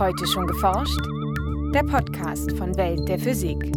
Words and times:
Heute 0.00 0.26
schon 0.26 0.46
geforscht? 0.46 0.98
Der 1.74 1.82
Podcast 1.82 2.56
von 2.56 2.74
Welt 2.78 3.06
der 3.06 3.18
Physik. 3.18 3.70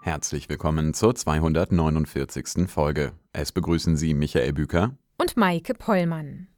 Herzlich 0.00 0.48
willkommen 0.48 0.94
zur 0.94 1.14
249. 1.14 2.68
Folge. 2.68 3.12
Es 3.32 3.52
begrüßen 3.52 3.96
Sie 3.96 4.14
Michael 4.14 4.52
Büker 4.52 4.96
und 5.16 5.36
Maike 5.36 5.74
Pollmann. 5.74 6.48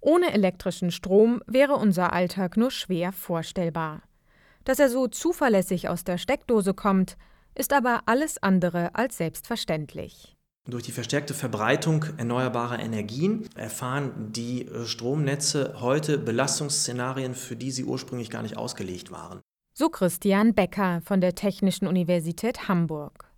Ohne 0.00 0.34
elektrischen 0.34 0.90
Strom 0.90 1.40
wäre 1.46 1.76
unser 1.76 2.12
Alltag 2.12 2.58
nur 2.58 2.70
schwer 2.70 3.12
vorstellbar. 3.12 4.02
Dass 4.64 4.78
er 4.78 4.90
so 4.90 5.08
zuverlässig 5.08 5.88
aus 5.88 6.04
der 6.04 6.18
Steckdose 6.18 6.74
kommt, 6.74 7.16
ist 7.54 7.72
aber 7.72 8.02
alles 8.04 8.42
andere 8.42 8.94
als 8.94 9.16
selbstverständlich. 9.16 10.35
Durch 10.68 10.82
die 10.82 10.92
verstärkte 10.92 11.32
Verbreitung 11.32 12.06
erneuerbarer 12.16 12.80
Energien 12.80 13.48
erfahren 13.54 14.32
die 14.32 14.66
äh, 14.66 14.84
Stromnetze 14.84 15.76
heute 15.80 16.18
Belastungsszenarien, 16.18 17.34
für 17.36 17.54
die 17.54 17.70
sie 17.70 17.84
ursprünglich 17.84 18.30
gar 18.30 18.42
nicht 18.42 18.56
ausgelegt 18.56 19.12
waren. 19.12 19.40
So 19.74 19.88
Christian 19.90 20.54
Becker 20.54 21.02
von 21.04 21.20
der 21.20 21.36
Technischen 21.36 21.86
Universität 21.86 22.66
Hamburg. 22.66 23.30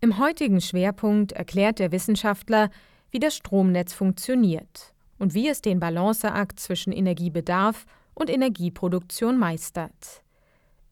Im 0.00 0.18
heutigen 0.18 0.60
Schwerpunkt 0.60 1.32
erklärt 1.32 1.78
der 1.78 1.90
Wissenschaftler, 1.90 2.70
wie 3.10 3.18
das 3.18 3.34
Stromnetz 3.34 3.94
funktioniert 3.94 4.92
und 5.18 5.32
wie 5.32 5.48
es 5.48 5.62
den 5.62 5.80
Balanceakt 5.80 6.60
zwischen 6.60 6.92
Energiebedarf 6.92 7.86
und 8.12 8.28
Energieproduktion 8.28 9.38
meistert. 9.38 10.22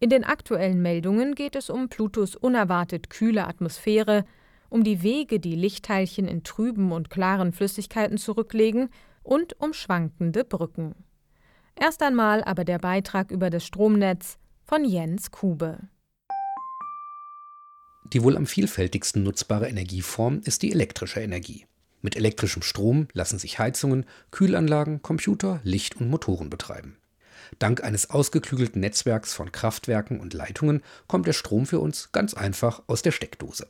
In 0.00 0.08
den 0.08 0.24
aktuellen 0.24 0.80
Meldungen 0.80 1.34
geht 1.34 1.54
es 1.54 1.68
um 1.68 1.88
Plutos 1.88 2.34
unerwartet 2.34 3.10
kühle 3.10 3.46
Atmosphäre, 3.46 4.24
um 4.68 4.84
die 4.84 5.02
Wege, 5.02 5.40
die 5.40 5.54
Lichtteilchen 5.54 6.28
in 6.28 6.42
trüben 6.42 6.92
und 6.92 7.10
klaren 7.10 7.52
Flüssigkeiten 7.52 8.18
zurücklegen, 8.18 8.88
und 9.26 9.60
um 9.60 9.72
schwankende 9.72 10.44
Brücken. 10.44 10.94
Erst 11.74 12.02
einmal 12.02 12.42
aber 12.44 12.64
der 12.64 12.78
Beitrag 12.78 13.30
über 13.30 13.50
das 13.50 13.66
Stromnetz 13.66 14.38
von 14.62 14.84
Jens 14.84 15.30
Kube. 15.30 15.78
Die 18.12 18.22
wohl 18.22 18.36
am 18.36 18.46
vielfältigsten 18.46 19.22
nutzbare 19.24 19.68
Energieform 19.68 20.40
ist 20.44 20.62
die 20.62 20.70
elektrische 20.70 21.20
Energie. 21.20 21.66
Mit 22.02 22.14
elektrischem 22.14 22.62
Strom 22.62 23.08
lassen 23.12 23.38
sich 23.38 23.58
Heizungen, 23.58 24.06
Kühlanlagen, 24.30 25.02
Computer, 25.02 25.60
Licht 25.64 25.96
und 25.96 26.08
Motoren 26.08 26.50
betreiben. 26.50 26.98
Dank 27.58 27.82
eines 27.82 28.10
ausgeklügelten 28.10 28.80
Netzwerks 28.80 29.34
von 29.34 29.50
Kraftwerken 29.50 30.20
und 30.20 30.34
Leitungen 30.34 30.82
kommt 31.08 31.26
der 31.26 31.32
Strom 31.32 31.66
für 31.66 31.80
uns 31.80 32.12
ganz 32.12 32.34
einfach 32.34 32.82
aus 32.86 33.02
der 33.02 33.12
Steckdose. 33.12 33.68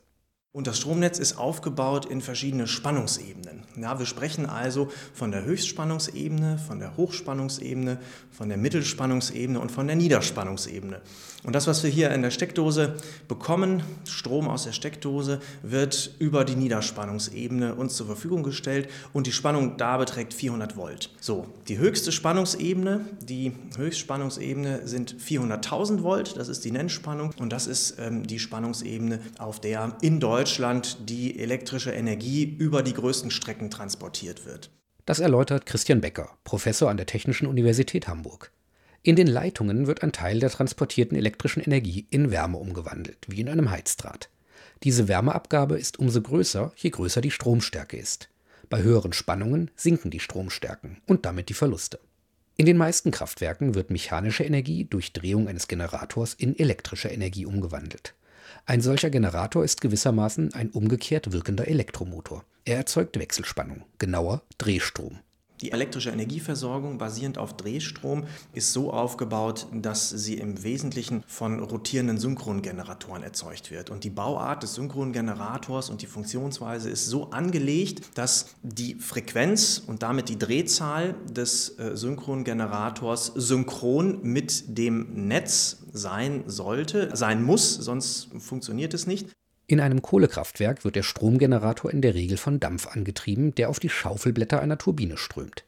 Und 0.57 0.65
das 0.65 0.79
Stromnetz 0.79 1.19
ist 1.19 1.37
aufgebaut 1.37 2.07
in 2.07 2.19
verschiedene 2.19 2.65
Spannungsebenen. 2.65 3.61
Ja, 3.79 3.99
wir 3.99 4.07
sprechen 4.07 4.47
also 4.47 4.89
von 5.13 5.29
der 5.29 5.45
Höchstspannungsebene, 5.45 6.57
von 6.57 6.79
der 6.79 6.97
Hochspannungsebene, 6.97 7.99
von 8.31 8.49
der 8.49 8.57
Mittelspannungsebene 8.57 9.59
und 9.59 9.71
von 9.71 9.85
der 9.85 9.95
Niederspannungsebene. 9.95 10.99
Und 11.43 11.53
das, 11.53 11.67
was 11.67 11.83
wir 11.83 11.91
hier 11.91 12.09
in 12.09 12.23
der 12.23 12.31
Steckdose 12.31 12.95
bekommen, 13.27 13.83
Strom 14.09 14.47
aus 14.47 14.63
der 14.63 14.71
Steckdose, 14.71 15.41
wird 15.61 16.15
über 16.17 16.43
die 16.43 16.55
Niederspannungsebene 16.55 17.75
uns 17.75 17.95
zur 17.95 18.07
Verfügung 18.07 18.41
gestellt 18.41 18.89
und 19.13 19.27
die 19.27 19.31
Spannung 19.31 19.77
da 19.77 19.97
beträgt 19.97 20.33
400 20.33 20.75
Volt. 20.75 21.11
So, 21.19 21.45
die 21.67 21.77
höchste 21.77 22.11
Spannungsebene, 22.11 23.05
die 23.21 23.51
Höchstspannungsebene 23.77 24.87
sind 24.87 25.15
400.000 25.15 26.01
Volt, 26.01 26.35
das 26.35 26.47
ist 26.47 26.65
die 26.65 26.71
Nennspannung 26.71 27.31
und 27.37 27.53
das 27.53 27.67
ist 27.67 27.99
ähm, 27.99 28.25
die 28.25 28.39
Spannungsebene, 28.39 29.19
auf 29.37 29.61
der 29.61 29.95
in 30.01 30.19
Deutschland 30.19 30.46
Deutschland 30.47 31.09
die 31.09 31.37
elektrische 31.39 31.91
Energie 31.91 32.45
über 32.45 32.81
die 32.81 32.93
größten 32.93 33.31
Strecken 33.31 33.69
transportiert 33.69 34.45
wird. 34.45 34.69
Das 35.05 35.19
erläutert 35.19 35.65
Christian 35.65 35.99
Becker, 35.99 36.37
Professor 36.45 36.89
an 36.89 36.95
der 36.95 37.05
Technischen 37.05 37.47
Universität 37.47 38.07
Hamburg. 38.07 38.53
In 39.03 39.17
den 39.17 39.27
Leitungen 39.27 39.87
wird 39.87 40.03
ein 40.03 40.13
Teil 40.13 40.39
der 40.39 40.49
transportierten 40.49 41.17
elektrischen 41.17 41.61
Energie 41.61 42.07
in 42.11 42.31
Wärme 42.31 42.59
umgewandelt, 42.59 43.17
wie 43.27 43.41
in 43.41 43.49
einem 43.49 43.71
Heizdraht. 43.71 44.29
Diese 44.83 45.09
Wärmeabgabe 45.09 45.77
ist 45.77 45.99
umso 45.99 46.21
größer, 46.21 46.71
je 46.77 46.91
größer 46.91 47.19
die 47.19 47.31
Stromstärke 47.31 47.97
ist. 47.97 48.29
Bei 48.69 48.81
höheren 48.81 49.11
Spannungen 49.11 49.69
sinken 49.75 50.11
die 50.11 50.21
Stromstärken 50.21 51.01
und 51.07 51.25
damit 51.25 51.49
die 51.49 51.55
Verluste. 51.55 51.99
In 52.55 52.65
den 52.65 52.77
meisten 52.77 53.11
Kraftwerken 53.11 53.75
wird 53.75 53.89
mechanische 53.89 54.45
Energie 54.45 54.85
durch 54.85 55.11
Drehung 55.11 55.49
eines 55.49 55.67
Generators 55.67 56.35
in 56.35 56.57
elektrische 56.57 57.09
Energie 57.09 57.45
umgewandelt. 57.45 58.13
Ein 58.65 58.81
solcher 58.81 59.09
Generator 59.09 59.63
ist 59.63 59.81
gewissermaßen 59.81 60.53
ein 60.53 60.69
umgekehrt 60.69 61.31
wirkender 61.31 61.67
Elektromotor. 61.67 62.43
Er 62.65 62.77
erzeugt 62.77 63.17
Wechselspannung, 63.17 63.83
genauer 63.97 64.41
Drehstrom. 64.57 65.19
Die 65.61 65.71
elektrische 65.71 66.11
Energieversorgung 66.11 66.97
basierend 66.97 67.37
auf 67.37 67.57
Drehstrom 67.57 68.25
ist 68.53 68.73
so 68.73 68.93
aufgebaut, 68.93 69.67
dass 69.73 70.09
sie 70.09 70.35
im 70.35 70.63
Wesentlichen 70.63 71.23
von 71.27 71.63
rotierenden 71.63 72.19
Synchrongeneratoren 72.19 73.23
erzeugt 73.23 73.71
wird. 73.71 73.89
Und 73.89 74.03
die 74.03 74.11
Bauart 74.11 74.61
des 74.63 74.75
Synchrongenerators 74.75 75.89
und 75.89 76.01
die 76.01 76.05
Funktionsweise 76.05 76.89
ist 76.89 77.07
so 77.07 77.31
angelegt, 77.31 78.17
dass 78.17 78.55
die 78.61 78.95
Frequenz 78.95 79.81
und 79.85 80.03
damit 80.03 80.29
die 80.29 80.37
Drehzahl 80.37 81.15
des 81.27 81.79
äh, 81.79 81.97
Synchrongenerators 81.97 83.33
synchron 83.35 84.19
mit 84.21 84.77
dem 84.77 85.27
Netz 85.27 85.77
sein 85.91 86.43
sollte, 86.45 87.15
sein 87.15 87.43
muss, 87.43 87.73
sonst 87.75 88.29
funktioniert 88.39 88.93
es 88.93 89.07
nicht. 89.07 89.27
In 89.69 89.81
einem 89.81 90.01
Kohlekraftwerk 90.01 90.85
wird 90.85 90.95
der 90.95 91.03
Stromgenerator 91.03 91.91
in 91.91 92.01
der 92.01 92.15
Regel 92.15 92.37
von 92.37 92.61
Dampf 92.61 92.87
angetrieben, 92.87 93.53
der 93.53 93.69
auf 93.69 93.81
die 93.81 93.89
Schaufelblätter 93.89 94.61
einer 94.61 94.77
Turbine 94.77 95.17
strömt. 95.17 95.65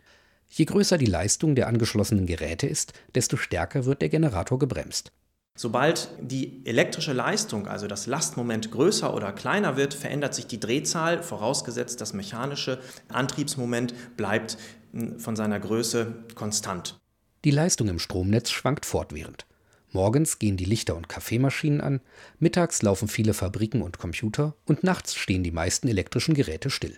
Je 0.48 0.64
größer 0.64 0.98
die 0.98 1.06
Leistung 1.06 1.54
der 1.54 1.68
angeschlossenen 1.68 2.26
Geräte 2.26 2.66
ist, 2.66 2.94
desto 3.14 3.36
stärker 3.36 3.84
wird 3.84 4.02
der 4.02 4.08
Generator 4.08 4.58
gebremst. 4.58 5.12
Sobald 5.58 6.10
die 6.22 6.66
elektrische 6.66 7.12
Leistung, 7.12 7.68
also 7.68 7.88
das 7.88 8.08
Lastmoment, 8.08 8.72
größer 8.72 9.14
oder 9.14 9.34
kleiner 9.34 9.76
wird, 9.76 9.94
verändert 9.94 10.34
sich 10.34 10.48
die 10.48 10.62
Drehzahl, 10.62 11.22
vorausgesetzt 11.22 12.00
das 12.00 12.14
mechanische 12.14 12.80
Antriebsmoment 13.10 13.94
bleibt 14.16 14.58
hm, 14.94 15.20
von 15.20 15.36
seiner 15.36 15.60
Größe 15.60 16.24
konstant. 16.36 16.98
Die 17.44 17.52
Leistung 17.52 17.90
im 17.90 18.00
Stromnetz 18.00 18.50
schwankt 18.50 18.86
fortwährend. 18.86 19.46
Morgens 19.92 20.38
gehen 20.38 20.56
die 20.56 20.66
Lichter 20.66 20.96
und 20.96 21.10
Kaffeemaschinen 21.10 21.82
an, 21.82 22.02
mittags 22.38 22.82
laufen 22.82 23.08
viele 23.08 23.34
Fabriken 23.34 23.82
und 23.82 23.98
Computer 23.98 24.56
und 24.66 24.84
nachts 24.84 25.16
stehen 25.16 25.44
die 25.44 25.52
meisten 25.52 25.88
elektrischen 25.88 26.36
Geräte 26.36 26.70
still. 26.70 26.98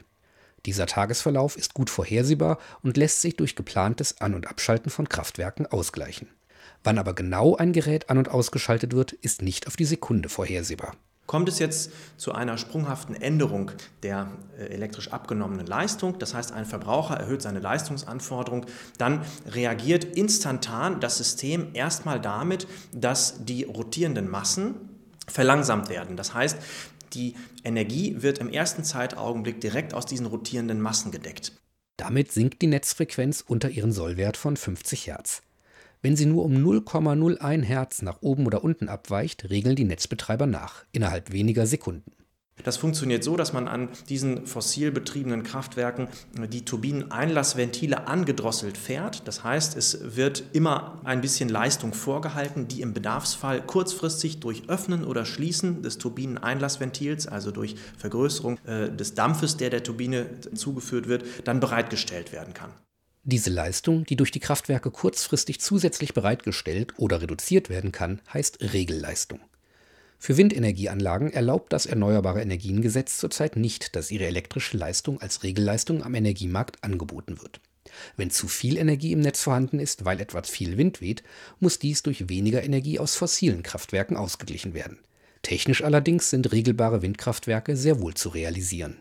Dieser 0.66 0.86
Tagesverlauf 0.86 1.58
ist 1.58 1.74
gut 1.74 1.90
vorhersehbar 1.90 2.60
und 2.84 2.98
lässt 2.98 3.22
sich 3.22 3.36
durch 3.36 3.56
geplantes 3.56 4.20
An- 4.22 4.36
und 4.36 4.48
Abschalten 4.48 4.92
von 4.92 5.10
Kraftwerken 5.10 5.66
ausgleichen. 5.66 6.28
Wann 6.84 6.98
aber 6.98 7.14
genau 7.14 7.56
ein 7.56 7.74
Gerät 7.74 8.10
an- 8.10 8.18
und 8.18 8.30
ausgeschaltet 8.30 8.94
wird, 8.94 9.14
ist 9.14 9.42
nicht 9.42 9.68
auf 9.68 9.76
die 9.76 9.86
Sekunde 9.86 10.30
vorhersehbar. 10.30 10.96
Kommt 11.32 11.48
es 11.48 11.60
jetzt 11.60 11.94
zu 12.18 12.34
einer 12.34 12.58
sprunghaften 12.58 13.16
Änderung 13.16 13.72
der 14.04 14.30
äh, 14.60 14.64
elektrisch 14.66 15.14
abgenommenen 15.14 15.66
Leistung, 15.66 16.20
das 16.20 16.34
heißt 16.34 16.52
ein 16.52 16.66
Verbraucher 16.66 17.16
erhöht 17.16 17.42
seine 17.42 17.60
Leistungsanforderung, 17.60 18.66
dann 18.98 19.22
reagiert 19.46 20.04
instantan 20.04 21.00
das 21.00 21.18
System 21.18 21.70
erstmal 21.72 22.20
damit, 22.20 22.68
dass 22.92 23.46
die 23.46 23.64
rotierenden 23.64 24.30
Massen 24.30 24.76
verlangsamt 25.26 25.88
werden. 25.88 26.18
Das 26.18 26.34
heißt, 26.34 26.58
die 27.14 27.36
Energie 27.64 28.18
wird 28.22 28.40
im 28.40 28.50
ersten 28.50 28.84
Zeitaugenblick 28.84 29.62
direkt 29.62 29.94
aus 29.94 30.06
diesen 30.06 30.26
rotierenden 30.26 30.82
Massen 30.82 31.12
gedeckt. 31.12 31.54
Damit 31.96 32.34
sinkt 32.34 32.62
die 32.62 32.68
Netzfrequenz 32.68 33.42
unter 33.48 33.70
ihren 33.70 33.94
Sollwert 33.94 34.36
von 34.36 34.58
50 34.58 35.08
Hertz. 35.08 35.44
Wenn 36.02 36.16
sie 36.16 36.26
nur 36.26 36.46
um 36.46 36.54
0,01 36.54 37.62
Hertz 37.62 38.02
nach 38.02 38.22
oben 38.22 38.48
oder 38.48 38.64
unten 38.64 38.90
abweicht, 38.90 39.50
regeln 39.52 39.76
die 39.76 39.84
Netzbetreiber 39.84 40.48
nach, 40.48 40.86
innerhalb 40.92 41.32
weniger 41.32 41.68
Sekunden. 41.68 42.12
Das 42.64 42.78
funktioniert 42.78 43.24
so, 43.24 43.38
dass 43.38 43.54
man 43.54 43.68
an 43.68 43.90
diesen 44.10 44.46
fossil 44.46 44.92
betriebenen 44.92 45.44
Kraftwerken 45.44 46.08
die 46.52 46.66
Turbineneinlassventile 46.66 48.08
angedrosselt 48.08 48.78
fährt. 48.78 49.28
Das 49.28 49.44
heißt, 49.44 49.76
es 49.78 50.16
wird 50.16 50.44
immer 50.54 51.00
ein 51.04 51.22
bisschen 51.22 51.50
Leistung 51.50 51.94
vorgehalten, 51.94 52.68
die 52.68 52.82
im 52.82 52.94
Bedarfsfall 52.94 53.62
kurzfristig 53.62 54.40
durch 54.40 54.70
Öffnen 54.70 55.06
oder 55.06 55.26
Schließen 55.26 55.82
des 55.82 55.98
Turbineneinlassventils, 55.98 57.28
also 57.28 57.52
durch 57.52 57.76
Vergrößerung 57.98 58.58
äh, 58.66 58.92
des 58.92 59.16
Dampfes, 59.16 59.58
der 59.58 59.70
der 59.70 59.84
Turbine 59.84 60.28
zugeführt 60.54 61.08
wird, 61.08 61.26
dann 61.46 61.60
bereitgestellt 61.60 62.32
werden 62.32 62.54
kann. 62.54 62.72
Diese 63.24 63.52
Leistung, 63.52 64.04
die 64.06 64.16
durch 64.16 64.32
die 64.32 64.40
Kraftwerke 64.40 64.90
kurzfristig 64.90 65.62
zusätzlich 65.62 66.16
bereitgestellt 66.16 66.94
oder 66.98 67.22
reduziert 67.22 67.70
werden 67.70 67.92
kann, 67.92 68.20
heißt 68.34 68.74
Regelleistung. 68.74 69.40
Für 70.18 70.38
Windenergieanlagen 70.38 71.32
erlaubt 71.32 71.72
das 71.72 71.86
Erneuerbare 71.86 72.42
Energiengesetz 72.42 73.18
zurzeit 73.18 73.58
nicht, 73.58 73.96
dass 73.96 74.10
ihre 74.10 74.26
elektrische 74.26 74.76
Leistung 74.76 75.22
als 75.22 75.44
Regelleistung 75.44 76.04
am 76.04 76.16
Energiemarkt 76.16 76.84
angeboten 76.84 77.42
wird. 77.42 77.62
Wenn 78.18 78.32
zu 78.32 78.48
viel 78.48 78.78
Energie 78.78 79.12
im 79.12 79.20
Netz 79.20 79.42
vorhanden 79.42 79.80
ist, 79.80 80.04
weil 80.04 80.20
etwas 80.20 80.50
viel 80.50 80.78
Wind 80.78 81.00
weht, 81.00 81.22
muss 81.60 81.78
dies 81.78 82.02
durch 82.02 82.28
weniger 82.28 82.64
Energie 82.64 82.98
aus 82.98 83.16
fossilen 83.16 83.62
Kraftwerken 83.62 84.18
ausgeglichen 84.18 84.74
werden. 84.74 84.98
Technisch 85.44 85.84
allerdings 85.84 86.32
sind 86.32 86.52
regelbare 86.52 87.04
Windkraftwerke 87.04 87.76
sehr 87.76 88.00
wohl 88.00 88.16
zu 88.16 88.30
realisieren 88.30 88.98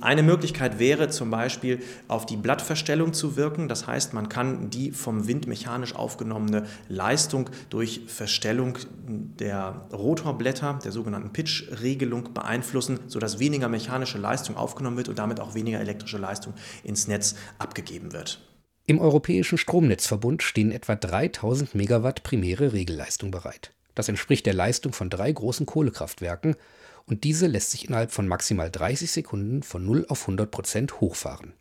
Eine 0.00 0.22
Möglichkeit 0.22 0.78
wäre 0.78 1.08
zum 1.08 1.30
Beispiel 1.30 1.82
auf 2.06 2.24
die 2.24 2.36
Blattverstellung 2.36 3.12
zu 3.12 3.36
wirken. 3.36 3.68
Das 3.68 3.86
heißt, 3.86 4.14
man 4.14 4.28
kann 4.28 4.70
die 4.70 4.92
vom 4.92 5.26
Wind 5.26 5.46
mechanisch 5.46 5.94
aufgenommene 5.94 6.66
Leistung 6.88 7.50
durch 7.68 8.02
Verstellung 8.06 8.78
der 9.06 9.88
Rotorblätter, 9.92 10.78
der 10.82 10.92
sogenannten 10.92 11.32
Pitch-Regelung 11.32 12.32
beeinflussen, 12.32 13.00
sodass 13.08 13.40
weniger 13.40 13.68
mechanische 13.68 14.16
Leistung 14.16 14.56
aufgenommen 14.56 14.96
wird 14.96 15.08
und 15.08 15.18
damit 15.18 15.38
auch 15.38 15.54
weniger 15.54 15.80
elektrische 15.80 16.18
Leistung 16.18 16.54
ins 16.82 17.06
Netz 17.06 17.34
abgegeben 17.58 18.12
wird. 18.12 18.40
Im 18.86 19.00
Europäischen 19.00 19.58
Stromnetzverbund 19.58 20.42
stehen 20.42 20.72
etwa 20.72 20.96
3000 20.96 21.74
Megawatt 21.74 22.22
primäre 22.22 22.72
Regelleistung 22.72 23.30
bereit. 23.30 23.72
Das 23.94 24.08
entspricht 24.08 24.46
der 24.46 24.54
Leistung 24.54 24.92
von 24.92 25.10
drei 25.10 25.30
großen 25.30 25.66
Kohlekraftwerken 25.66 26.56
und 27.06 27.24
diese 27.24 27.46
lässt 27.46 27.70
sich 27.70 27.88
innerhalb 27.88 28.12
von 28.12 28.28
maximal 28.28 28.70
30 28.70 29.10
Sekunden 29.10 29.62
von 29.62 29.84
0 29.84 30.06
auf 30.08 30.22
100 30.22 30.50
Prozent 30.50 31.00
hochfahren. 31.00 31.54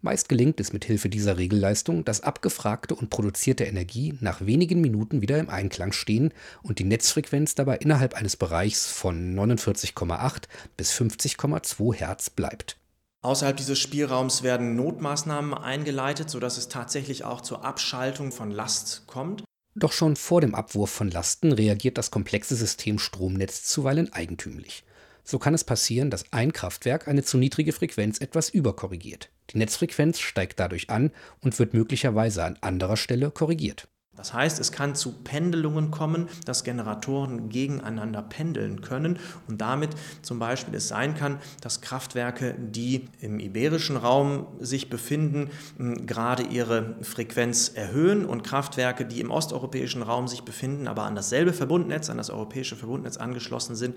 Meist 0.00 0.28
gelingt 0.28 0.60
es 0.60 0.72
mit 0.72 0.84
Hilfe 0.84 1.08
dieser 1.08 1.38
Regelleistung, 1.38 2.04
dass 2.04 2.20
abgefragte 2.20 2.94
und 2.94 3.10
produzierte 3.10 3.64
Energie 3.64 4.16
nach 4.20 4.46
wenigen 4.46 4.80
Minuten 4.80 5.22
wieder 5.22 5.38
im 5.38 5.50
Einklang 5.50 5.90
stehen 5.90 6.32
und 6.62 6.78
die 6.78 6.84
Netzfrequenz 6.84 7.56
dabei 7.56 7.78
innerhalb 7.78 8.14
eines 8.14 8.36
Bereichs 8.36 8.86
von 8.86 9.34
49,8 9.34 10.44
bis 10.76 10.92
50,2 10.92 11.94
Hertz 11.94 12.30
bleibt. 12.30 12.76
Außerhalb 13.22 13.56
dieses 13.56 13.80
Spielraums 13.80 14.44
werden 14.44 14.76
Notmaßnahmen 14.76 15.52
eingeleitet, 15.52 16.30
sodass 16.30 16.56
es 16.56 16.68
tatsächlich 16.68 17.24
auch 17.24 17.40
zur 17.40 17.64
Abschaltung 17.64 18.30
von 18.30 18.52
Last 18.52 19.08
kommt. 19.08 19.42
Doch 19.78 19.92
schon 19.92 20.16
vor 20.16 20.40
dem 20.40 20.56
Abwurf 20.56 20.90
von 20.90 21.08
Lasten 21.08 21.52
reagiert 21.52 21.98
das 21.98 22.10
komplexe 22.10 22.56
System 22.56 22.98
Stromnetz 22.98 23.62
zuweilen 23.62 24.12
eigentümlich. 24.12 24.82
So 25.22 25.38
kann 25.38 25.54
es 25.54 25.62
passieren, 25.62 26.10
dass 26.10 26.32
ein 26.32 26.52
Kraftwerk 26.52 27.06
eine 27.06 27.22
zu 27.22 27.38
niedrige 27.38 27.72
Frequenz 27.72 28.20
etwas 28.20 28.48
überkorrigiert. 28.48 29.30
Die 29.50 29.58
Netzfrequenz 29.58 30.18
steigt 30.18 30.58
dadurch 30.58 30.90
an 30.90 31.12
und 31.42 31.56
wird 31.60 31.74
möglicherweise 31.74 32.42
an 32.42 32.58
anderer 32.60 32.96
Stelle 32.96 33.30
korrigiert. 33.30 33.86
Das 34.18 34.34
heißt, 34.34 34.58
es 34.58 34.72
kann 34.72 34.96
zu 34.96 35.12
Pendelungen 35.12 35.92
kommen, 35.92 36.28
dass 36.44 36.64
Generatoren 36.64 37.48
gegeneinander 37.50 38.20
pendeln 38.20 38.80
können 38.80 39.20
und 39.46 39.60
damit 39.60 39.90
zum 40.22 40.40
Beispiel 40.40 40.74
es 40.74 40.88
sein 40.88 41.14
kann, 41.14 41.38
dass 41.60 41.82
Kraftwerke, 41.82 42.56
die 42.58 43.08
im 43.20 43.38
iberischen 43.38 43.96
Raum 43.96 44.48
sich 44.58 44.90
befinden, 44.90 45.50
gerade 45.78 46.42
ihre 46.42 46.96
Frequenz 47.02 47.70
erhöhen 47.72 48.26
und 48.26 48.42
Kraftwerke, 48.42 49.06
die 49.06 49.20
im 49.20 49.30
osteuropäischen 49.30 50.02
Raum 50.02 50.26
sich 50.26 50.42
befinden, 50.42 50.88
aber 50.88 51.04
an 51.04 51.14
dasselbe 51.14 51.52
Verbundnetz, 51.52 52.10
an 52.10 52.16
das 52.18 52.30
europäische 52.30 52.74
Verbundnetz 52.74 53.18
angeschlossen 53.18 53.76
sind, 53.76 53.96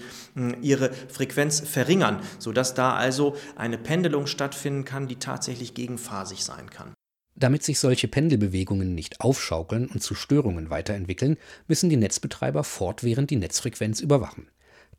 ihre 0.62 0.92
Frequenz 0.94 1.62
verringern, 1.62 2.20
sodass 2.38 2.76
da 2.76 2.94
also 2.94 3.36
eine 3.56 3.80
Pendelung 3.80 4.28
stattfinden 4.28 4.86
kann, 4.86 5.08
die 5.08 5.16
tatsächlich 5.16 5.74
gegenphasig 5.74 6.44
sein 6.44 6.70
kann. 6.70 6.94
Damit 7.42 7.64
sich 7.64 7.80
solche 7.80 8.08
Pendelbewegungen 8.08 8.94
nicht 8.94 9.20
aufschaukeln 9.20 9.88
und 9.88 10.04
zu 10.04 10.14
Störungen 10.14 10.70
weiterentwickeln, 10.70 11.38
müssen 11.68 11.90
die 11.90 11.98
Netzbetreiber 11.98 12.64
fortwährend 12.64 13.32
die 13.32 13.36
Netzfrequenz 13.36 14.00
überwachen. 14.00 14.48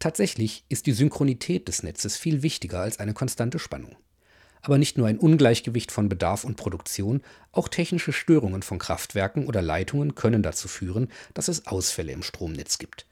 Tatsächlich 0.00 0.64
ist 0.68 0.86
die 0.86 0.92
Synchronität 0.92 1.68
des 1.68 1.84
Netzes 1.84 2.16
viel 2.16 2.42
wichtiger 2.42 2.80
als 2.80 2.98
eine 2.98 3.14
konstante 3.14 3.60
Spannung. 3.60 3.94
Aber 4.60 4.76
nicht 4.76 4.98
nur 4.98 5.06
ein 5.06 5.18
Ungleichgewicht 5.18 5.92
von 5.92 6.08
Bedarf 6.08 6.42
und 6.42 6.56
Produktion, 6.56 7.22
auch 7.52 7.68
technische 7.68 8.12
Störungen 8.12 8.62
von 8.62 8.80
Kraftwerken 8.80 9.46
oder 9.46 9.62
Leitungen 9.62 10.16
können 10.16 10.42
dazu 10.42 10.66
führen, 10.66 11.12
dass 11.34 11.46
es 11.46 11.68
Ausfälle 11.68 12.10
im 12.10 12.24
Stromnetz 12.24 12.78
gibt. 12.78 13.06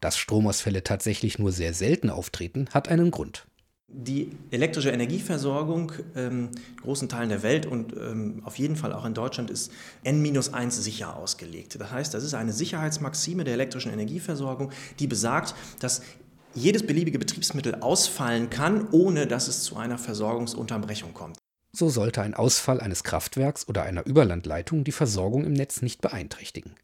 Dass 0.00 0.16
Stromausfälle 0.16 0.84
tatsächlich 0.84 1.40
nur 1.40 1.50
sehr 1.50 1.74
selten 1.74 2.08
auftreten, 2.08 2.68
hat 2.72 2.86
einen 2.86 3.10
Grund. 3.10 3.48
Die 3.88 4.32
elektrische 4.50 4.90
Energieversorgung 4.90 5.92
ähm, 6.16 6.50
in 6.76 6.82
großen 6.82 7.08
Teilen 7.08 7.28
der 7.28 7.42
Welt 7.42 7.66
und 7.66 7.94
ähm, 7.94 8.42
auf 8.44 8.58
jeden 8.58 8.76
Fall 8.76 8.92
auch 8.92 9.04
in 9.04 9.14
Deutschland 9.14 9.48
ist 9.48 9.70
N-1 10.02 10.70
sicher 10.70 11.16
ausgelegt. 11.16 11.80
Das 11.80 11.90
heißt, 11.90 12.12
das 12.12 12.24
ist 12.24 12.34
eine 12.34 12.52
Sicherheitsmaxime 12.52 13.44
der 13.44 13.54
elektrischen 13.54 13.92
Energieversorgung, 13.92 14.72
die 14.98 15.06
besagt, 15.06 15.54
dass 15.78 16.02
jedes 16.52 16.84
beliebige 16.84 17.18
Betriebsmittel 17.18 17.76
ausfallen 17.76 18.50
kann, 18.50 18.88
ohne 18.90 19.26
dass 19.26 19.46
es 19.46 19.62
zu 19.62 19.76
einer 19.76 19.98
Versorgungsunterbrechung 19.98 21.14
kommt. 21.14 21.38
So 21.72 21.88
sollte 21.88 22.22
ein 22.22 22.34
Ausfall 22.34 22.80
eines 22.80 23.04
Kraftwerks 23.04 23.68
oder 23.68 23.82
einer 23.82 24.06
Überlandleitung 24.06 24.82
die 24.82 24.92
Versorgung 24.92 25.44
im 25.44 25.52
Netz 25.52 25.82
nicht 25.82 26.00
beeinträchtigen. 26.00 26.74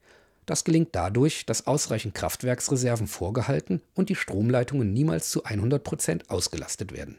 Das 0.53 0.65
gelingt 0.65 0.91
dadurch, 0.93 1.47
dass 1.47 1.67
ausreichend 1.67 2.15
Kraftwerksreserven 2.15 3.07
vorgehalten 3.07 3.81
und 3.95 4.11
die 4.11 4.15
Stromleitungen 4.15 4.93
niemals 4.93 5.31
zu 5.31 5.45
100 5.45 5.83
Prozent 5.83 6.29
ausgelastet 6.29 6.93
werden. 6.93 7.17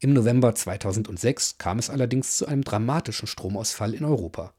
Im 0.00 0.14
November 0.14 0.54
2006 0.54 1.58
kam 1.58 1.78
es 1.78 1.90
allerdings 1.90 2.38
zu 2.38 2.46
einem 2.46 2.64
dramatischen 2.64 3.28
Stromausfall 3.28 3.92
in 3.92 4.06
Europa. 4.06 4.54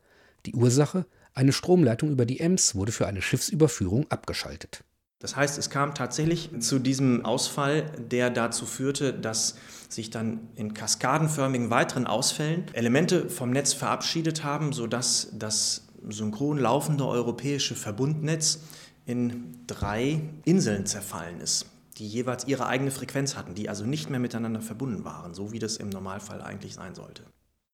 Die 0.46 0.54
Ursache? 0.54 1.07
Eine 1.34 1.52
Stromleitung 1.52 2.12
über 2.12 2.28
die 2.28 2.42
Ems 2.42 2.75
wurde 2.75 2.92
für 2.92 3.07
eine 3.07 3.24
Schiffsüberführung 3.24 4.06
abgeschaltet. 4.12 4.84
Das 5.18 5.36
heißt, 5.36 5.58
es 5.58 5.72
kam 5.72 5.96
tatsächlich 5.96 6.51
zu 6.60 6.78
diesem 6.78 7.25
Ausfall, 7.25 7.92
der 7.98 8.30
dazu 8.30 8.68
führte, 8.68 9.13
dass 9.13 9.56
sich 9.90 10.12
dann 10.12 10.50
in 10.56 10.75
kaskadenförmigen 10.75 11.72
weiteren 11.72 12.06
Ausfällen 12.06 12.66
Elemente 12.74 13.31
vom 13.31 13.50
Netz 13.50 13.74
verabschiedet 13.74 14.44
haben, 14.44 14.74
sodass 14.74 15.30
das 15.34 15.85
synchron 16.12 16.57
laufende 16.57 17.06
europäische 17.06 17.75
Verbundnetz 17.75 18.60
in 19.06 19.56
drei 19.68 20.22
Inseln 20.46 20.86
zerfallen 20.86 21.40
ist, 21.40 21.68
die 21.98 22.07
jeweils 22.07 22.48
ihre 22.48 22.68
eigene 22.68 22.92
Frequenz 22.92 23.36
hatten, 23.36 23.56
die 23.56 23.69
also 23.69 23.86
nicht 23.86 24.10
mehr 24.10 24.19
miteinander 24.19 24.62
verbunden 24.62 25.06
waren, 25.06 25.34
so 25.34 25.52
wie 25.52 25.60
das 25.60 25.78
im 25.78 25.90
Normalfall 25.90 26.42
eigentlich 26.42 26.74
sein 26.74 26.96
sollte. 26.96 27.24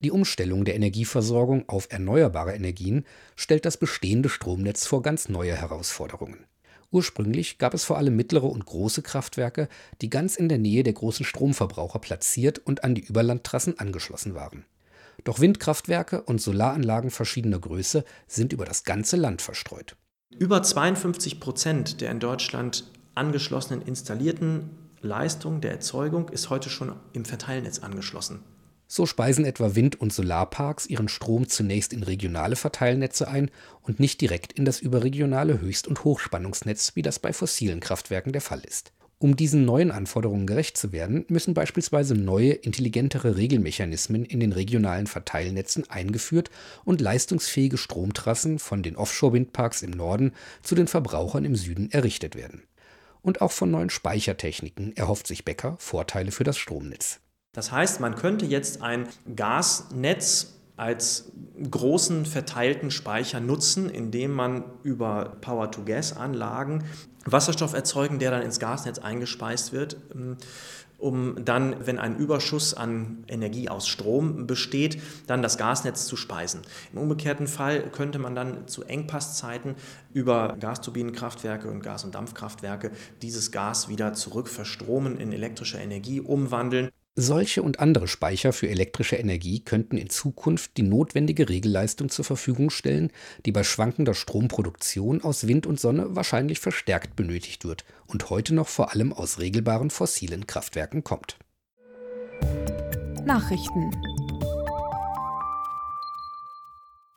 Die 0.04 0.12
Umstellung 0.12 0.66
der 0.66 0.75
Energieversorgung 0.75 1.69
auf 1.69 1.88
erneuerbare 1.92 2.56
Energien 2.56 3.06
stellt 3.36 3.66
das 3.66 3.78
bestehende 3.78 4.30
Stromnetz 4.30 4.88
vor 4.88 5.04
ganz 5.04 5.30
neue 5.30 5.56
Herausforderungen. 5.56 6.45
Ursprünglich 6.89 7.57
gab 7.57 7.74
es 7.74 7.86
vor 7.86 7.98
allem 7.98 8.16
mittlere 8.16 8.50
und 8.50 8.66
große 8.66 9.01
Kraftwerke, 9.01 9.69
die 10.01 10.10
ganz 10.10 10.36
in 10.36 10.50
der 10.50 10.57
Nähe 10.57 10.84
der 10.84 10.94
großen 10.94 11.25
Stromverbraucher 11.25 12.00
platziert 12.00 12.60
und 12.60 12.84
an 12.84 12.95
die 12.95 13.06
Überlandtrassen 13.06 13.80
angeschlossen 13.80 14.36
waren. 14.36 14.66
Doch 15.24 15.40
Windkraftwerke 15.40 16.22
und 16.24 16.42
Solaranlagen 16.42 17.12
verschiedener 17.12 17.60
Größe 17.60 18.04
sind 18.28 18.54
über 18.54 18.66
das 18.66 18.84
ganze 18.84 19.18
Land 19.18 19.42
verstreut. 19.42 19.96
Über 20.38 20.64
52 20.64 21.40
Prozent 21.40 22.02
der 22.02 22.12
in 22.12 22.20
Deutschland 22.20 22.90
angeschlossenen 23.14 23.82
installierten 23.82 24.70
Leistung 25.02 25.62
der 25.62 25.72
Erzeugung 25.72 26.30
ist 26.30 26.50
heute 26.50 26.70
schon 26.70 26.94
im 27.14 27.26
Verteilnetz 27.26 27.80
angeschlossen. 27.80 28.44
So 28.88 29.06
speisen 29.06 29.46
etwa 29.46 29.76
Wind- 29.76 30.02
und 30.02 30.12
Solarparks 30.12 30.86
ihren 30.86 31.08
Strom 31.08 31.48
zunächst 31.48 31.94
in 31.94 32.04
regionale 32.04 32.58
Verteilnetze 32.58 33.28
ein 33.28 33.50
und 33.82 34.00
nicht 34.00 34.20
direkt 34.20 34.51
in 34.54 34.66
das 34.66 34.82
überregionale 34.82 35.62
Höchst- 35.62 35.88
und 35.88 36.04
Hochspannungsnetz, 36.04 36.96
wie 36.96 37.01
das 37.01 37.20
bei 37.20 37.32
fossilen 37.32 37.80
Kraftwerken 37.80 38.34
der 38.34 38.42
Fall 38.42 38.62
ist. 38.62 38.92
Um 39.22 39.36
diesen 39.36 39.66
neuen 39.66 39.92
Anforderungen 39.92 40.48
gerecht 40.48 40.78
zu 40.78 40.92
werden, 40.92 41.25
müssen 41.28 41.54
beispielsweise 41.54 42.16
neue, 42.16 42.54
intelligentere 42.54 43.38
Regelmechanismen 43.38 44.25
in 44.25 44.40
den 44.40 44.51
regionalen 44.51 45.06
Verteilnetzen 45.06 45.88
eingeführt 45.92 46.50
und 46.86 47.01
leistungsfähige 47.01 47.78
Stromtrassen 47.78 48.58
von 48.58 48.82
den 48.82 48.96
Offshore-Windparks 48.96 49.84
im 49.84 49.92
Norden 49.92 50.34
zu 50.63 50.74
den 50.74 50.88
Verbrauchern 50.88 51.46
im 51.46 51.56
Süden 51.56 51.92
errichtet 51.92 52.36
werden. 52.36 52.63
Und 53.22 53.42
auch 53.42 53.51
von 53.51 53.70
neuen 53.70 53.92
Speichertechniken 53.92 54.98
erhofft 54.98 55.28
sich 55.28 55.46
Becker 55.46 55.75
Vorteile 55.78 56.32
für 56.32 56.44
das 56.44 56.58
Stromnetz. 56.58 57.20
Das 57.54 57.72
heißt, 57.72 58.00
man 58.00 58.16
könnte 58.16 58.48
jetzt 58.48 58.82
ein 58.82 59.08
Gasnetz 59.36 60.56
als 60.78 61.32
großen 61.70 62.25
verteilten 62.25 62.90
Speicher 62.90 63.40
nutzen, 63.40 63.88
indem 63.88 64.32
man 64.32 64.63
über 64.82 65.38
Power-to-Gas-Anlagen 65.42 66.86
Wasserstoff 67.25 67.74
erzeugen, 67.74 68.20
der 68.20 68.32
dann 68.32 68.42
ins 68.42 68.60
Gasnetz 68.60 69.00
eingespeist 69.00 69.74
wird, 69.74 69.98
ähm, 70.13 70.38
um 70.98 71.44
dann, 71.44 71.75
wenn 71.86 71.98
ein 71.98 72.16
Überschuss 72.16 72.75
an 72.75 73.24
Energie 73.28 73.70
aus 73.70 73.88
Strom 73.88 74.46
besteht, 74.46 75.01
dann 75.25 75.42
das 75.42 75.58
Gasnetz 75.58 76.06
zu 76.06 76.16
speisen. 76.16 76.62
Im 76.94 77.00
umgekehrten 77.00 77.48
Fall 77.48 77.90
könnte 77.90 78.20
man 78.20 78.36
dann 78.36 78.68
zu 78.68 78.84
Engpasszeiten 78.84 79.75
über 80.13 80.56
Gasturbinenkraftwerke 80.60 81.70
und 81.70 81.82
Gas- 81.82 82.04
und 82.04 82.13
Dampfkraftwerke 82.13 82.92
dieses 83.24 83.51
Gas 83.51 83.90
wieder 83.90 84.13
zurück 84.13 84.48
verstromen 84.48 85.18
in 85.18 85.34
elektrische 85.34 85.80
Energie 85.80 86.22
umwandeln. 86.22 86.92
Solche 87.15 87.62
und 87.62 87.82
andere 87.82 88.08
Speicher 88.08 88.53
für 88.53 88.70
elektrische 88.70 89.18
Energie 89.18 89.60
könnten 89.60 89.98
in 89.98 90.10
Zukunft 90.10 90.77
die 90.77 90.84
notwendige 90.84 91.50
Regelleistung 91.50 92.10
zur 92.10 92.24
Verfügung 92.24 92.70
stellen, 92.70 93.12
die 93.46 93.51
bei 93.51 93.65
schwankender 93.65 94.13
Stromproduktion 94.13 95.22
aus 95.22 95.46
Wind 95.46 95.68
und 95.68 95.77
Sonne 95.77 96.15
wahrscheinlich 96.15 96.60
verstärkt 96.60 97.18
benötigt 97.18 97.65
wird 97.65 97.84
und 98.08 98.30
heute 98.30 98.56
noch 98.56 98.70
vor 98.70 98.94
allem 98.94 99.12
aus 99.12 99.39
regelbaren 99.39 99.89
fossilen 99.89 100.48
Kraftwerken 100.48 101.03
kommt. 101.03 101.38
Nachrichten 103.25 103.91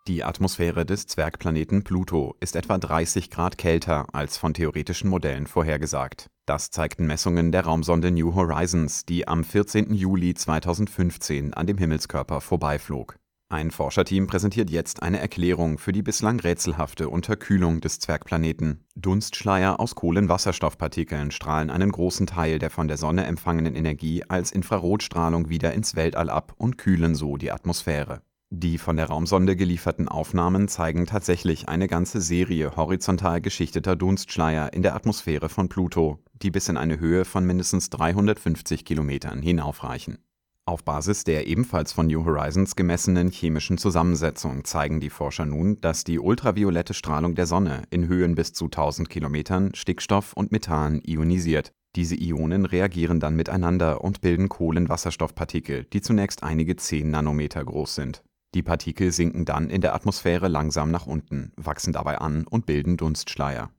Die 0.06 0.23
Atmosphäre 0.23 0.84
des 0.84 1.06
Zwergplaneten 1.06 1.82
Pluto 1.82 2.37
ist 2.38 2.56
etwa 2.56 2.76
30 2.76 3.30
Grad 3.30 3.56
kälter 3.56 4.06
als 4.12 4.37
von 4.37 4.52
theoretischen 4.52 5.08
Modellen 5.08 5.46
vorhergesagt. 5.46 6.28
Das 6.44 6.70
zeigten 6.70 7.06
Messungen 7.06 7.52
der 7.52 7.64
Raumsonde 7.64 8.11
New 8.11 8.34
Horizons, 8.34 9.06
die 9.06 9.26
am 9.26 9.44
14. 9.44 9.94
Juli 9.94 10.34
2015 10.34 11.54
an 11.54 11.66
dem 11.66 11.78
Himmelskörper 11.78 12.42
vorbeiflog. 12.42 13.16
Ein 13.49 13.70
Forscherteam 13.70 14.26
präsentiert 14.26 14.68
jetzt 14.68 15.02
eine 15.02 15.20
Erklärung 15.20 15.78
für 15.78 15.92
die 15.92 16.02
bislang 16.02 16.38
rätselhafte 16.38 17.08
Unterkühlung 17.08 17.80
des 17.80 17.99
Zwergplaneten. 17.99 18.84
Dunstschleier 18.96 19.80
aus 19.80 19.94
Kohlenwasserstoffpartikeln 19.94 21.30
strahlen 21.30 21.70
einen 21.70 21.90
großen 21.90 22.26
Teil 22.26 22.58
der 22.58 22.68
von 22.68 22.88
der 22.88 22.99
Sonne 22.99 23.25
empfangenen 23.25 23.75
Energie 23.75 24.23
als 24.28 24.52
Infrarotstrahlung 24.52 25.49
wieder 25.49 25.73
ins 25.73 25.96
Weltall 25.96 26.28
ab 26.28 26.52
und 26.58 26.76
kühlen 26.76 27.14
so 27.14 27.38
die 27.38 27.52
Atmosphäre. 27.52 28.20
Die 28.56 28.78
von 28.78 28.96
der 28.96 29.06
Raumsonde 29.06 29.56
gelieferten 29.56 30.06
Aufnahmen 30.06 30.68
zeigen 30.68 31.06
tatsächlich 31.06 31.68
eine 31.68 31.88
ganze 31.88 32.20
Serie 32.20 32.76
horizontal 32.76 33.40
geschichteter 33.40 33.96
Dunstschleier 33.96 34.72
in 34.72 34.82
der 34.82 34.94
Atmosphäre 34.94 35.48
von 35.48 35.68
Pluto, 35.68 36.20
die 36.40 36.52
bis 36.52 36.68
in 36.68 36.76
eine 36.76 37.00
Höhe 37.00 37.24
von 37.24 37.44
mindestens 37.44 37.90
350 37.90 38.84
Kilometern 38.84 39.42
hinaufreichen. 39.42 40.18
Auf 40.66 40.84
Basis 40.84 41.24
der 41.24 41.48
ebenfalls 41.48 41.92
von 41.92 42.06
New 42.06 42.24
Horizons 42.24 42.76
gemessenen 42.76 43.28
chemischen 43.28 43.76
Zusammensetzung 43.76 44.64
zeigen 44.64 45.00
die 45.00 45.10
Forscher 45.10 45.46
nun, 45.46 45.80
dass 45.80 46.04
die 46.04 46.20
ultraviolette 46.20 46.94
Strahlung 46.94 47.34
der 47.34 47.46
Sonne 47.46 47.82
in 47.90 48.06
Höhen 48.06 48.36
bis 48.36 48.52
zu 48.52 48.66
1000 48.66 49.10
Kilometern 49.10 49.74
Stickstoff 49.74 50.32
und 50.32 50.52
Methan 50.52 51.02
ionisiert. 51.04 51.72
Diese 51.96 52.14
Ionen 52.14 52.66
reagieren 52.66 53.20
dann 53.20 53.36
miteinander 53.36 54.02
und 54.02 54.20
bilden 54.20 54.48
Kohlenwasserstoffpartikel, 54.48 55.84
die 55.92 56.00
zunächst 56.00 56.42
einige 56.42 56.76
10 56.76 57.10
Nanometer 57.10 57.64
groß 57.64 57.96
sind. 57.96 58.22
Die 58.54 58.62
Partikel 58.62 59.11
sinken 59.11 59.44
dann 59.44 59.68
in 59.68 59.80
der 59.80 59.94
Atmosphäre 59.94 60.46
langsam 60.46 60.92
nach 60.92 61.06
unten, 61.06 61.52
wachsen 61.56 61.92
dabei 61.92 62.18
an 62.18 62.46
und 62.46 62.66
bilden 62.66 62.96
Dunstschleier. 62.96 63.70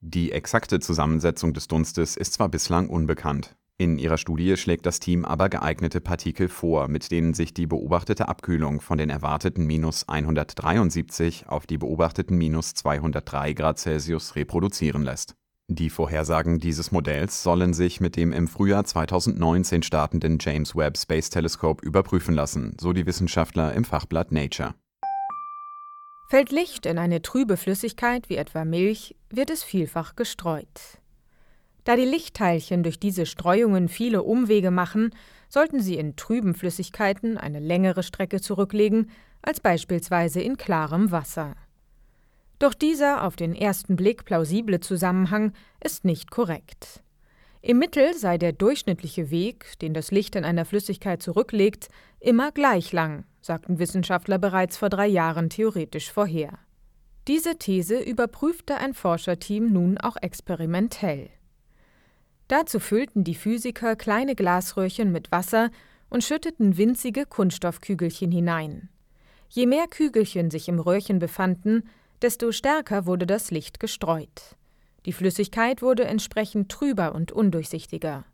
Die 0.00 0.30
exakte 0.32 0.78
Zusammensetzung 0.80 1.52
des 1.52 1.66
Dunstes 1.66 2.16
ist 2.16 2.34
zwar 2.34 2.48
bislang 2.48 2.88
unbekannt. 2.88 3.56
In 3.76 3.98
ihrer 3.98 4.18
Studie 4.18 4.56
schlägt 4.56 4.86
das 4.86 5.00
Team 5.00 5.24
aber 5.24 5.48
geeignete 5.48 6.00
Partikel 6.00 6.48
vor, 6.48 6.86
mit 6.86 7.10
denen 7.10 7.34
sich 7.34 7.54
die 7.54 7.66
beobachtete 7.66 8.28
Abkühlung 8.28 8.80
von 8.80 8.98
den 8.98 9.10
erwarteten 9.10 9.66
minus 9.66 10.08
173 10.08 11.48
auf 11.48 11.66
die 11.66 11.78
beobachteten 11.78 12.36
minus 12.36 12.74
203 12.74 13.54
Grad 13.54 13.78
Celsius 13.78 14.36
reproduzieren 14.36 15.02
lässt 15.02 15.34
die 15.70 15.88
Vorhersagen 15.88 16.58
dieses 16.58 16.90
Modells 16.90 17.44
sollen 17.44 17.74
sich 17.74 18.00
mit 18.00 18.16
dem 18.16 18.32
im 18.32 18.48
Frühjahr 18.48 18.84
2019 18.84 19.84
startenden 19.84 20.38
James 20.40 20.74
Webb 20.74 20.98
Space 20.98 21.30
Telescope 21.30 21.86
überprüfen 21.86 22.34
lassen, 22.34 22.76
so 22.80 22.92
die 22.92 23.06
Wissenschaftler 23.06 23.72
im 23.72 23.84
Fachblatt 23.84 24.32
Nature. 24.32 24.74
Fällt 26.28 26.50
Licht 26.50 26.86
in 26.86 26.98
eine 26.98 27.22
trübe 27.22 27.56
Flüssigkeit 27.56 28.28
wie 28.28 28.36
etwa 28.36 28.64
Milch, 28.64 29.14
wird 29.30 29.50
es 29.50 29.62
vielfach 29.62 30.16
gestreut. 30.16 30.98
Da 31.84 31.94
die 31.94 32.04
Lichtteilchen 32.04 32.82
durch 32.82 32.98
diese 32.98 33.24
Streuungen 33.24 33.88
viele 33.88 34.24
Umwege 34.24 34.72
machen, 34.72 35.14
sollten 35.48 35.80
sie 35.80 35.96
in 35.96 36.16
trüben 36.16 36.54
Flüssigkeiten 36.54 37.38
eine 37.38 37.60
längere 37.60 38.02
Strecke 38.02 38.40
zurücklegen 38.40 39.10
als 39.40 39.60
beispielsweise 39.60 40.40
in 40.40 40.56
klarem 40.56 41.12
Wasser. 41.12 41.54
Doch 42.60 42.74
dieser 42.74 43.24
auf 43.24 43.36
den 43.36 43.54
ersten 43.54 43.96
Blick 43.96 44.26
plausible 44.26 44.80
Zusammenhang 44.80 45.54
ist 45.82 46.04
nicht 46.04 46.30
korrekt. 46.30 47.02
Im 47.62 47.78
Mittel 47.78 48.14
sei 48.14 48.36
der 48.36 48.52
durchschnittliche 48.52 49.30
Weg, 49.30 49.78
den 49.80 49.94
das 49.94 50.10
Licht 50.10 50.36
in 50.36 50.44
einer 50.44 50.66
Flüssigkeit 50.66 51.22
zurücklegt, 51.22 51.88
immer 52.20 52.52
gleich 52.52 52.92
lang, 52.92 53.24
sagten 53.40 53.78
Wissenschaftler 53.78 54.38
bereits 54.38 54.76
vor 54.76 54.90
drei 54.90 55.06
Jahren 55.06 55.48
theoretisch 55.48 56.12
vorher. 56.12 56.58
Diese 57.28 57.56
These 57.56 57.98
überprüfte 57.98 58.76
ein 58.76 58.92
Forscherteam 58.92 59.72
nun 59.72 59.96
auch 59.96 60.16
experimentell. 60.16 61.30
Dazu 62.48 62.78
füllten 62.78 63.24
die 63.24 63.34
Physiker 63.34 63.96
kleine 63.96 64.34
Glasröhrchen 64.34 65.12
mit 65.12 65.32
Wasser 65.32 65.70
und 66.10 66.24
schütteten 66.24 66.76
winzige 66.76 67.24
Kunststoffkügelchen 67.24 68.30
hinein. 68.30 68.90
Je 69.48 69.66
mehr 69.66 69.86
Kügelchen 69.86 70.50
sich 70.50 70.68
im 70.68 70.78
Röhrchen 70.78 71.18
befanden, 71.18 71.84
desto 72.22 72.52
stärker 72.52 73.06
wurde 73.06 73.26
das 73.26 73.50
Licht 73.50 73.80
gestreut. 73.80 74.56
Die 75.06 75.12
Flüssigkeit 75.12 75.82
wurde 75.82 76.04
entsprechend 76.04 76.70
trüber 76.70 77.14
und 77.14 77.32
undurchsichtiger. 77.32 78.24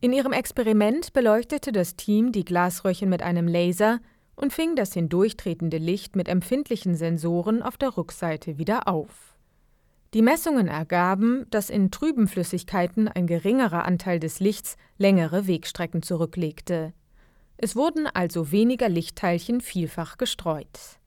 In 0.00 0.12
ihrem 0.12 0.32
Experiment 0.32 1.12
beleuchtete 1.12 1.72
das 1.72 1.96
Team 1.96 2.32
die 2.32 2.44
Glasröhrchen 2.44 3.08
mit 3.08 3.22
einem 3.22 3.46
Laser 3.46 4.00
und 4.34 4.52
fing 4.52 4.74
das 4.76 4.92
hindurchtretende 4.94 5.78
Licht 5.78 6.16
mit 6.16 6.28
empfindlichen 6.28 6.96
Sensoren 6.96 7.62
auf 7.62 7.76
der 7.76 7.96
Rückseite 7.96 8.58
wieder 8.58 8.88
auf. 8.88 9.36
Die 10.14 10.22
Messungen 10.22 10.68
ergaben, 10.68 11.46
dass 11.50 11.70
in 11.70 11.90
trüben 11.90 12.28
Flüssigkeiten 12.28 13.08
ein 13.08 13.26
geringerer 13.26 13.84
Anteil 13.84 14.20
des 14.20 14.40
Lichts 14.40 14.76
längere 14.98 15.46
Wegstrecken 15.46 16.02
zurücklegte. 16.02 16.92
Es 17.56 17.76
wurden 17.76 18.06
also 18.06 18.50
weniger 18.50 18.88
Lichtteilchen 18.88 19.60
vielfach 19.60 20.18
gestreut. 20.18 20.98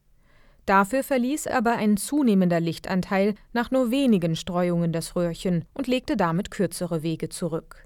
Dafür 0.66 1.04
verließ 1.04 1.48
aber 1.48 1.74
ein 1.74 1.96
zunehmender 1.96 2.60
Lichtanteil 2.60 3.36
nach 3.54 3.70
nur 3.70 3.92
wenigen 3.92 4.36
Streuungen 4.36 4.92
das 4.92 5.16
Röhrchen 5.16 5.66
und 5.74 5.88
legte 5.88 6.18
damit 6.18 6.50
kürzere 6.50 7.04
Wege 7.04 7.30
zurück. 7.30 7.86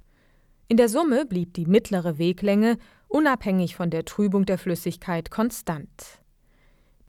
In 0.70 0.78
der 0.78 0.88
Summe 0.88 1.26
blieb 1.26 1.54
die 1.56 1.66
mittlere 1.66 2.18
Weglänge 2.18 2.78
unabhängig 3.08 3.76
von 3.76 3.90
der 3.90 4.06
Trübung 4.06 4.46
der 4.46 4.58
Flüssigkeit 4.58 5.32
konstant. 5.32 6.22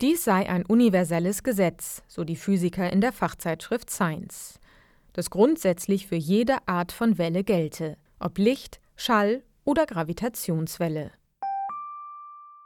Dies 0.01 0.23
sei 0.23 0.49
ein 0.49 0.65
universelles 0.65 1.43
Gesetz, 1.43 2.01
so 2.07 2.23
die 2.23 2.35
Physiker 2.35 2.91
in 2.91 3.01
der 3.01 3.13
Fachzeitschrift 3.13 3.89
Science, 3.91 4.59
das 5.13 5.29
grundsätzlich 5.29 6.07
für 6.07 6.15
jede 6.15 6.57
Art 6.65 6.91
von 6.91 7.17
Welle 7.19 7.43
gelte, 7.43 7.97
ob 8.19 8.39
Licht, 8.39 8.81
Schall 8.95 9.43
oder 9.63 9.85
Gravitationswelle. 9.85 11.11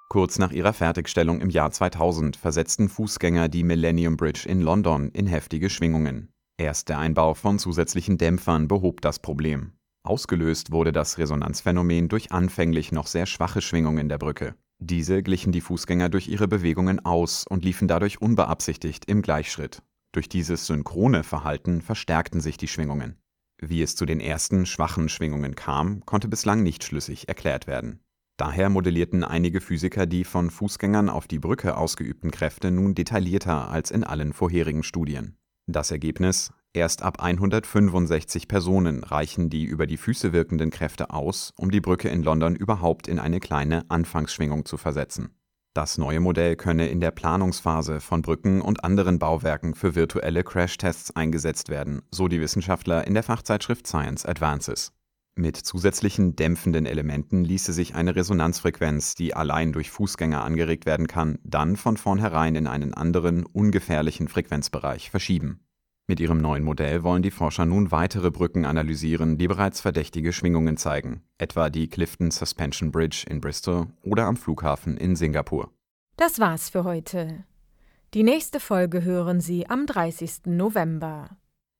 Kurz 0.08 0.38
nach 0.38 0.52
ihrer 0.52 0.74
Fertigstellung 0.74 1.42
im 1.42 1.50
Jahr 1.50 1.72
2000 1.72 2.36
versetzten 2.38 2.90
Fußgänger 2.90 3.50
die 3.50 3.64
Millennium 3.64 4.18
Bridge 4.18 4.48
in 4.48 4.62
London 4.62 5.10
in 5.10 5.28
heftige 5.28 5.70
Schwingungen. 5.70 6.30
Erst 6.58 6.90
der 6.90 7.00
Einbau 7.00 7.34
von 7.34 7.60
zusätzlichen 7.60 8.18
Dämpfern 8.18 8.68
behob 8.68 9.02
das 9.02 9.20
Problem. 9.20 9.74
Ausgelöst 10.04 10.72
wurde 10.72 10.92
das 10.94 11.18
Resonanzphänomen 11.18 12.08
durch 12.08 12.32
anfänglich 12.32 12.92
noch 12.92 13.08
sehr 13.08 13.26
schwache 13.26 13.62
Schwingungen 13.62 14.08
der 14.08 14.20
Brücke. 14.20 14.56
Diese 14.80 15.24
glichen 15.24 15.52
die 15.52 15.62
Fußgänger 15.62 16.10
durch 16.10 16.28
ihre 16.28 16.48
Bewegungen 16.48 17.04
aus 17.04 17.46
und 17.50 17.66
liefen 17.66 17.88
dadurch 17.88 18.22
unbeabsichtigt 18.22 19.06
im 19.06 19.22
Gleichschritt. 19.22 19.82
Durch 20.12 20.30
dieses 20.30 20.68
synchrone 20.68 21.24
Verhalten 21.24 21.82
verstärkten 21.82 22.40
sich 22.40 22.58
die 22.58 22.68
Schwingungen. 22.68 23.18
Wie 23.60 23.82
es 23.82 23.96
zu 23.96 24.06
den 24.06 24.20
ersten 24.20 24.66
schwachen 24.66 25.10
Schwingungen 25.10 25.56
kam, 25.56 26.06
konnte 26.06 26.28
bislang 26.28 26.62
nicht 26.62 26.84
schlüssig 26.84 27.28
erklärt 27.28 27.68
werden. 27.68 28.02
Daher 28.38 28.70
modellierten 28.70 29.24
einige 29.24 29.62
Physiker 29.62 30.06
die 30.06 30.26
von 30.26 30.50
Fußgängern 30.50 31.10
auf 31.10 31.28
die 31.28 31.40
Brücke 31.40 31.78
ausgeübten 31.78 32.32
Kräfte 32.32 32.70
nun 32.72 32.94
detaillierter 32.94 33.70
als 33.70 33.92
in 33.92 34.04
allen 34.04 34.34
vorherigen 34.34 34.84
Studien. 34.84 35.38
Das 35.68 35.92
Ergebnis 35.92 36.52
Erst 36.76 37.04
ab 37.04 37.24
165 37.24 38.50
Personen 38.50 39.06
reichen 39.06 39.50
die 39.50 39.64
über 39.64 39.88
die 39.88 39.96
Füße 39.96 40.34
wirkenden 40.34 40.72
Kräfte 40.72 41.12
aus, 41.12 41.54
um 41.56 41.72
die 41.72 41.80
Brücke 41.80 42.10
in 42.10 42.22
London 42.22 42.54
überhaupt 42.54 43.08
in 43.08 43.18
eine 43.18 43.40
kleine 43.40 43.86
Anfangsschwingung 43.88 44.66
zu 44.66 44.76
versetzen. 44.76 45.38
Das 45.74 45.98
neue 45.98 46.20
Modell 46.20 46.58
könne 46.58 46.90
in 46.90 47.00
der 47.00 47.12
Planungsphase 47.12 48.02
von 48.02 48.22
Brücken 48.22 48.60
und 48.60 48.84
anderen 48.84 49.20
Bauwerken 49.20 49.74
für 49.74 49.96
virtuelle 49.96 50.44
Crashtests 50.44 51.16
eingesetzt 51.16 51.70
werden, 51.70 52.02
so 52.12 52.28
die 52.28 52.42
Wissenschaftler 52.42 53.08
in 53.08 53.14
der 53.14 53.24
Fachzeitschrift 53.24 53.88
Science 53.88 54.26
Advances. 54.26 54.92
Mit 55.38 55.58
zusätzlichen 55.58 56.38
dämpfenden 56.38 56.86
Elementen 56.86 57.44
ließe 57.44 57.74
sich 57.74 57.94
eine 57.94 58.16
Resonanzfrequenz, 58.16 59.16
die 59.16 59.34
allein 59.34 59.74
durch 59.74 59.92
Fußgänger 59.92 60.42
angeregt 60.42 60.86
werden 60.86 61.08
kann, 61.08 61.40
dann 61.44 61.76
von 61.76 61.98
vornherein 61.98 62.56
in 62.56 62.68
einen 62.68 62.94
anderen, 62.94 63.46
ungefährlichen 63.46 64.30
Frequenzbereich 64.30 65.12
verschieben. 65.12 65.60
Mit 66.08 66.22
ihrem 66.22 66.38
neuen 66.38 66.64
Modell 66.64 67.04
wollen 67.04 67.22
die 67.22 67.32
Forscher 67.32 67.66
nun 67.66 67.92
weitere 67.92 68.32
Brücken 68.32 68.64
analysieren, 68.64 69.38
die 69.38 69.50
bereits 69.50 69.82
verdächtige 69.82 70.32
Schwingungen 70.32 70.78
zeigen, 70.78 71.24
etwa 71.38 71.70
die 71.70 71.90
Clifton 71.90 72.32
Suspension 72.32 72.92
Bridge 72.92 73.26
in 73.28 73.42
Bristol 73.42 73.88
oder 74.04 74.28
am 74.28 74.38
Flughafen 74.38 74.96
in 74.96 75.18
Singapur. 75.18 75.70
Das 76.16 76.40
war's 76.40 76.70
für 76.70 76.86
heute. 76.86 77.44
Die 78.14 78.24
nächste 78.24 78.62
Folge 78.62 79.04
hören 79.04 79.42
Sie 79.42 79.68
am 79.68 79.86
30. 79.86 80.46
November. 80.46 81.36